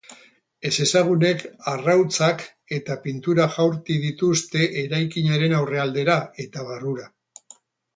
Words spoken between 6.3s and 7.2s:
eta barrura.